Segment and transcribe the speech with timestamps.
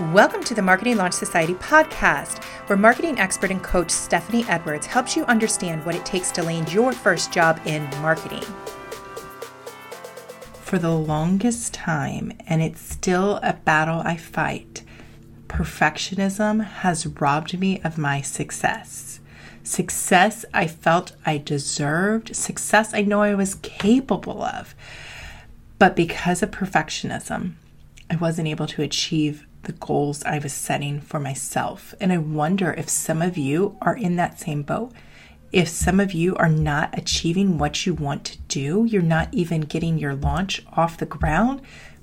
[0.00, 5.14] Welcome to the Marketing Launch Society podcast, where marketing expert and coach Stephanie Edwards helps
[5.14, 8.42] you understand what it takes to land your first job in marketing.
[10.62, 14.84] For the longest time, and it's still a battle I fight,
[15.48, 19.20] perfectionism has robbed me of my success.
[19.62, 24.74] Success I felt I deserved, success I know I was capable of.
[25.78, 27.52] But because of perfectionism,
[28.08, 31.94] I wasn't able to achieve the goals I was setting for myself.
[32.00, 34.92] And I wonder if some of you are in that same boat.
[35.52, 39.62] If some of you are not achieving what you want to do, you're not even
[39.62, 41.60] getting your launch off the ground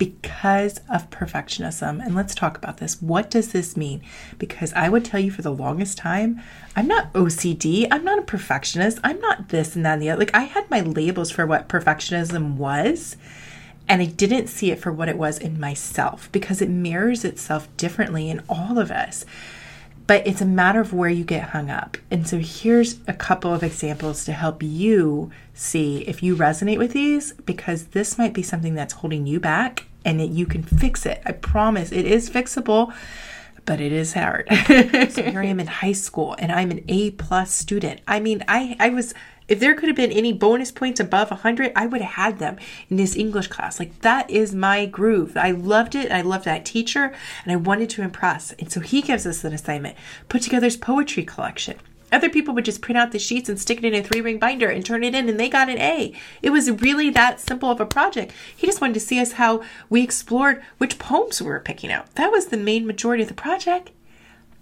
[0.00, 2.02] because of perfectionism.
[2.02, 3.02] And let's talk about this.
[3.02, 4.02] What does this mean?
[4.38, 6.40] Because I would tell you for the longest time,
[6.74, 7.86] I'm not OCD.
[7.90, 8.98] I'm not a perfectionist.
[9.04, 10.20] I'm not this and that and the other.
[10.20, 13.18] Like I had my labels for what perfectionism was
[13.90, 17.68] and I didn't see it for what it was in myself because it mirrors itself
[17.76, 19.26] differently in all of us.
[20.06, 21.96] But it's a matter of where you get hung up.
[22.08, 26.92] And so here's a couple of examples to help you see if you resonate with
[26.92, 31.04] these because this might be something that's holding you back and that you can fix
[31.04, 31.20] it.
[31.26, 32.94] I promise it is fixable
[33.66, 34.48] but it is hard.
[35.10, 38.00] so here I am in high school and I'm an A plus student.
[38.08, 39.14] I mean, I I was
[39.50, 42.56] if there could have been any bonus points above 100, I would have had them
[42.88, 43.80] in this English class.
[43.80, 45.36] Like that is my groove.
[45.36, 46.12] I loved it.
[46.12, 48.52] I loved that teacher and I wanted to impress.
[48.52, 49.96] And so he gives us an assignment
[50.28, 51.76] put together his poetry collection.
[52.12, 54.38] Other people would just print out the sheets and stick it in a three ring
[54.38, 56.12] binder and turn it in, and they got an A.
[56.42, 58.32] It was really that simple of a project.
[58.56, 62.12] He just wanted to see us how we explored which poems we were picking out.
[62.16, 63.90] That was the main majority of the project.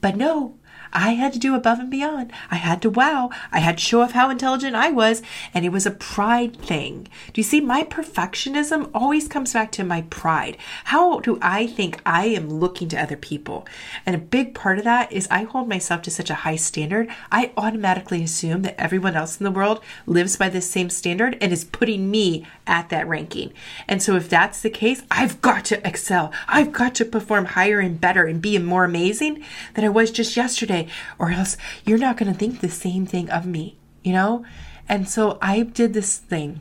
[0.00, 0.56] But no,
[0.92, 2.32] I had to do above and beyond.
[2.50, 3.30] I had to wow.
[3.52, 5.22] I had to show off how intelligent I was,
[5.52, 7.08] and it was a pride thing.
[7.32, 7.60] Do you see?
[7.60, 10.56] My perfectionism always comes back to my pride.
[10.84, 13.66] How do I think I am looking to other people?
[14.06, 17.08] And a big part of that is I hold myself to such a high standard,
[17.30, 21.52] I automatically assume that everyone else in the world lives by this same standard and
[21.52, 23.52] is putting me at that ranking.
[23.86, 26.32] And so if that's the case, I've got to excel.
[26.46, 30.36] I've got to perform higher and better and be more amazing than I was just
[30.36, 30.77] yesterday
[31.18, 34.44] or else you're not going to think the same thing of me, you know?
[34.88, 36.60] And so I did this thing.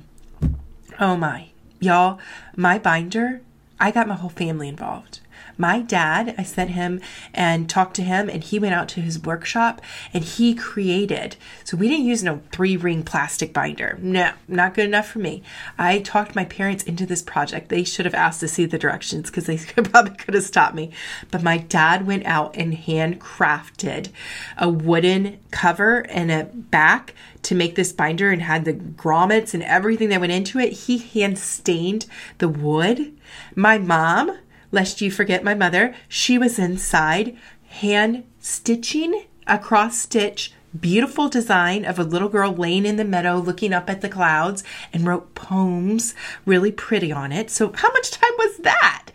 [0.99, 2.19] Oh my, y'all,
[2.55, 3.41] my binder,
[3.79, 5.19] I got my whole family involved.
[5.57, 7.01] My dad, I sent him
[7.33, 9.81] and talked to him, and he went out to his workshop
[10.13, 11.35] and he created.
[11.63, 13.97] So we didn't use no three ring plastic binder.
[14.01, 15.43] No, not good enough for me.
[15.77, 17.69] I talked my parents into this project.
[17.69, 20.91] They should have asked to see the directions because they probably could have stopped me.
[21.31, 24.09] But my dad went out and handcrafted
[24.57, 27.13] a wooden cover and a back
[27.43, 30.73] to make this binder and had the grommets and everything that went into it.
[30.73, 32.05] He hand stained
[32.39, 33.17] the wood.
[33.55, 34.37] My mom
[34.71, 41.85] lest you forget my mother, she was inside hand stitching a cross stitch beautiful design
[41.85, 44.63] of a little girl laying in the meadow looking up at the clouds
[44.93, 46.13] and wrote poems
[46.45, 47.49] really pretty on it.
[47.49, 49.05] So, how much time was that?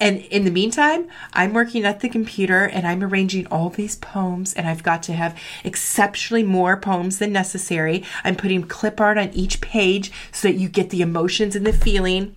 [0.00, 4.52] And in the meantime, I'm working at the computer and I'm arranging all these poems,
[4.52, 8.02] and I've got to have exceptionally more poems than necessary.
[8.24, 11.72] I'm putting clip art on each page so that you get the emotions and the
[11.72, 12.34] feeling.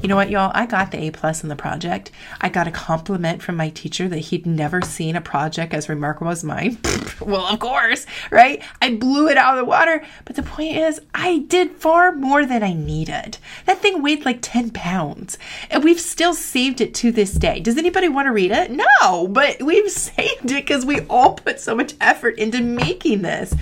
[0.00, 0.52] You know what, y'all?
[0.54, 2.12] I got the A plus in the project.
[2.40, 6.30] I got a compliment from my teacher that he'd never seen a project as remarkable
[6.30, 6.78] as mine.
[7.20, 8.62] well, of course, right?
[8.80, 10.04] I blew it out of the water.
[10.24, 13.38] But the point is, I did far more than I needed.
[13.64, 15.36] That thing weighed like 10 pounds.
[15.68, 17.58] And we've still saved it to this day.
[17.58, 18.70] Does anybody want to read it?
[18.70, 23.52] No, but we've saved it because we all put so much effort into making this.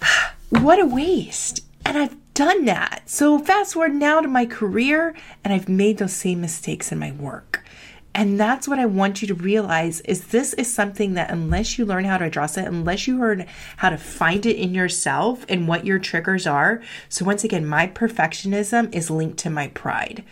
[0.50, 1.64] what a waste.
[1.84, 3.02] And I've done that.
[3.06, 7.10] So fast forward now to my career, and I've made those same mistakes in my
[7.12, 7.55] work.
[8.16, 11.84] And that's what I want you to realize is this is something that unless you
[11.84, 13.44] learn how to address it, unless you learn
[13.76, 16.82] how to find it in yourself and what your triggers are.
[17.10, 20.24] So once again, my perfectionism is linked to my pride.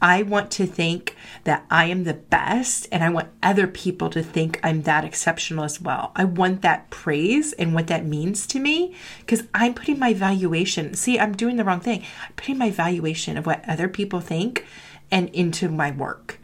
[0.00, 4.22] I want to think that I am the best and I want other people to
[4.22, 6.12] think I'm that exceptional as well.
[6.14, 10.94] I want that praise and what that means to me because I'm putting my valuation.
[10.94, 12.04] See, I'm doing the wrong thing.
[12.24, 14.64] I'm putting my valuation of what other people think
[15.10, 16.38] and into my work.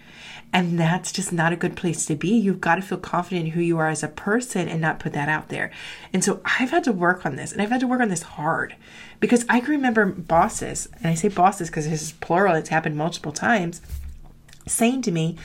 [0.52, 2.30] And that's just not a good place to be.
[2.30, 5.12] You've got to feel confident in who you are as a person and not put
[5.12, 5.70] that out there.
[6.12, 8.22] And so I've had to work on this and I've had to work on this
[8.22, 8.74] hard
[9.20, 12.96] because I can remember bosses, and I say bosses because this is plural, it's happened
[12.96, 13.82] multiple times,
[14.66, 15.36] saying to me,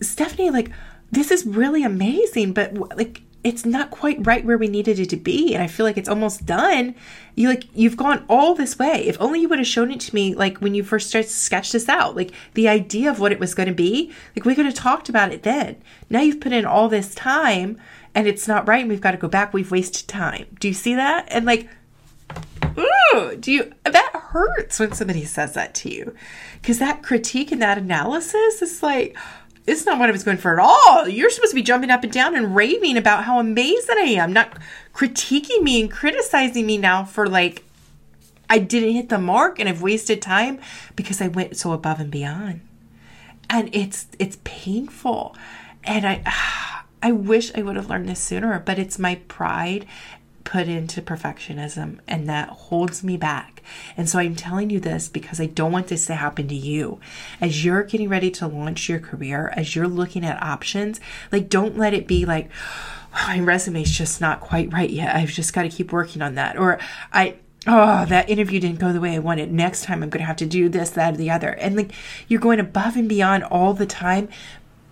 [0.00, 0.70] Stephanie, like,
[1.10, 5.16] this is really amazing, but like, it's not quite right where we needed it to
[5.16, 6.94] be and i feel like it's almost done.
[7.34, 9.06] You like you've gone all this way.
[9.06, 11.34] If only you would have shown it to me like when you first started to
[11.34, 14.54] sketch this out like the idea of what it was going to be like we
[14.54, 15.76] could have talked about it then.
[16.10, 17.78] Now you've put in all this time
[18.14, 19.54] and it's not right and we've got to go back.
[19.54, 20.46] We've wasted time.
[20.60, 21.26] Do you see that?
[21.28, 21.68] And like
[22.78, 26.14] ooh do you that hurts when somebody says that to you.
[26.60, 29.16] Because that critique and that analysis is like
[29.66, 31.08] it's not what I was going for at all.
[31.08, 34.32] You're supposed to be jumping up and down and raving about how amazing I am,
[34.32, 34.58] not
[34.92, 37.64] critiquing me and criticizing me now for like
[38.50, 40.60] I didn't hit the mark and I've wasted time
[40.96, 42.60] because I went so above and beyond.
[43.48, 45.36] And it's it's painful.
[45.84, 46.22] And I
[47.04, 49.86] I wish I would have learned this sooner, but it's my pride
[50.44, 53.62] put into perfectionism and that holds me back.
[53.96, 57.00] And so I'm telling you this because I don't want this to happen to you.
[57.40, 61.00] As you're getting ready to launch your career, as you're looking at options,
[61.30, 62.50] like don't let it be like,
[63.14, 65.14] oh, my resume's just not quite right yet.
[65.14, 66.56] I've just got to keep working on that.
[66.56, 66.78] Or
[67.12, 67.36] I,
[67.66, 69.52] oh, that interview didn't go the way I wanted.
[69.52, 71.50] Next time I'm going to have to do this, that, or the other.
[71.50, 71.92] And like
[72.28, 74.28] you're going above and beyond all the time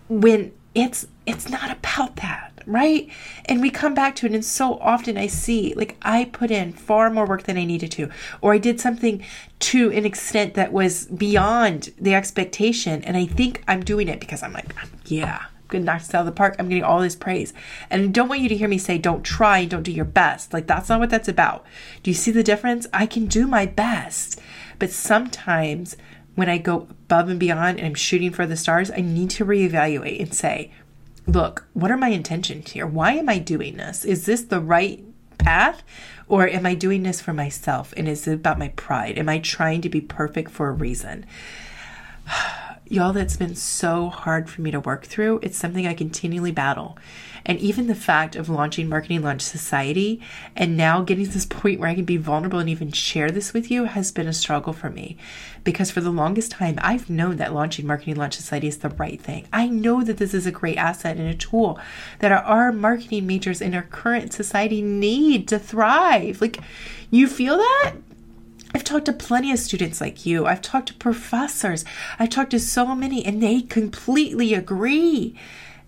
[0.09, 3.09] when it's it's not about that right?
[3.47, 6.73] And we come back to it, and so often I see like I put in
[6.73, 8.11] far more work than I needed to,
[8.41, 9.25] or I did something
[9.61, 14.43] to an extent that was beyond the expectation, and I think I'm doing it because
[14.43, 14.75] I'm like,
[15.07, 15.45] yeah.
[15.69, 16.57] Good knock out of the park.
[16.59, 17.55] I'm getting all this praise.
[17.91, 20.53] And I don't want you to hear me say, don't try don't do your best.
[20.53, 21.65] Like, that's not what that's about.
[22.03, 22.89] Do you see the difference?
[22.93, 24.41] I can do my best.
[24.81, 25.97] But sometimes
[26.35, 29.45] when I go above and beyond and I'm shooting for the stars, I need to
[29.45, 30.73] reevaluate and say,
[31.31, 32.87] look, what are my intentions here?
[32.87, 34.05] Why am I doing this?
[34.05, 35.03] Is this the right
[35.39, 35.83] path?
[36.29, 37.93] Or am I doing this for myself?
[37.97, 39.19] And is it about my pride?
[39.19, 41.27] Am I trying to be perfect for a reason?
[42.93, 45.39] Y'all, that's been so hard for me to work through.
[45.45, 46.99] It's something I continually battle.
[47.47, 50.21] And even the fact of launching Marketing Launch Society
[50.57, 53.53] and now getting to this point where I can be vulnerable and even share this
[53.53, 55.17] with you has been a struggle for me.
[55.63, 59.23] Because for the longest time, I've known that launching Marketing Launch Society is the right
[59.23, 59.47] thing.
[59.53, 61.79] I know that this is a great asset and a tool
[62.19, 66.41] that our marketing majors in our current society need to thrive.
[66.41, 66.59] Like,
[67.09, 67.93] you feel that?
[68.75, 70.47] I've talked to plenty of students like you.
[70.47, 71.85] I've talked to professors.
[72.19, 75.37] I've talked to so many, and they completely agree.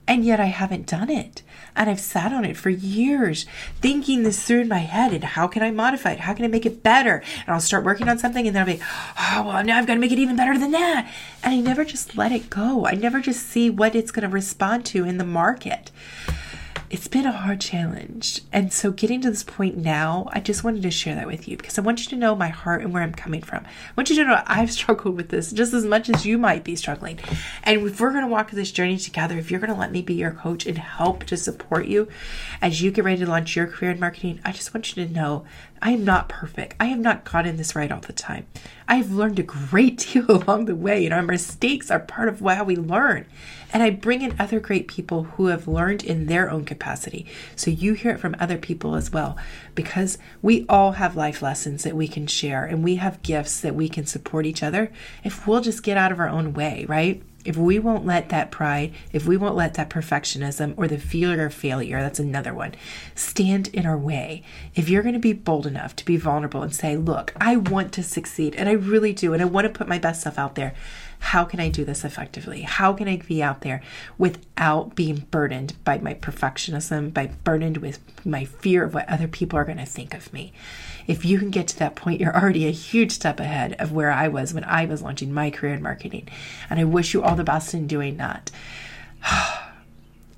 [0.06, 1.42] And yet I haven't done it.
[1.76, 3.46] And I've sat on it for years,
[3.80, 5.12] thinking this through in my head.
[5.12, 6.20] And how can I modify it?
[6.20, 7.22] How can I make it better?
[7.46, 8.82] And I'll start working on something, and then I'll be,
[9.18, 11.10] oh, well, now I've got to make it even better than that.
[11.42, 12.84] And I never just let it go.
[12.84, 15.92] I never just see what it's going to respond to in the market
[16.92, 18.42] it's been a hard challenge.
[18.52, 21.56] And so, getting to this point now, I just wanted to share that with you
[21.56, 23.64] because I want you to know my heart and where I'm coming from.
[23.64, 26.64] I want you to know I've struggled with this just as much as you might
[26.64, 27.18] be struggling.
[27.64, 30.02] And if we're going to walk this journey together, if you're going to let me
[30.02, 32.08] be your coach and help to support you
[32.60, 35.12] as you get ready to launch your career in marketing, I just want you to
[35.12, 35.46] know
[35.84, 36.76] I am not perfect.
[36.78, 38.46] I have not gotten this right all the time.
[38.86, 42.38] I have learned a great deal along the way, and our mistakes are part of
[42.38, 43.26] how we learn.
[43.72, 47.26] And I bring in other great people who have learned in their own capacity.
[47.56, 49.36] So you hear it from other people as well,
[49.74, 53.74] because we all have life lessons that we can share, and we have gifts that
[53.74, 54.92] we can support each other
[55.24, 57.24] if we'll just get out of our own way, right?
[57.44, 61.44] If we won't let that pride, if we won't let that perfectionism or the fear
[61.44, 62.74] of failure, that's another one,
[63.14, 64.42] stand in our way,
[64.74, 67.92] if you're going to be bold enough to be vulnerable and say, look, I want
[67.94, 70.54] to succeed and I really do, and I want to put my best stuff out
[70.54, 70.74] there,
[71.22, 72.62] how can I do this effectively?
[72.62, 73.80] How can I be out there
[74.18, 79.56] without being burdened by my perfectionism, by burdened with my fear of what other people
[79.56, 80.52] are going to think of me?
[81.06, 84.10] If you can get to that point, you're already a huge step ahead of where
[84.10, 86.28] I was when I was launching my career in marketing.
[86.68, 88.50] And I wish you all the best in doing that.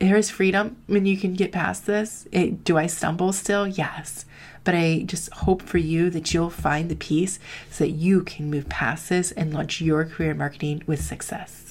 [0.00, 2.28] there is freedom when you can get past this.
[2.30, 3.66] It, do I stumble still?
[3.66, 4.26] Yes.
[4.64, 7.38] But I just hope for you that you'll find the peace
[7.70, 11.63] so that you can move past this and launch your career in marketing with success.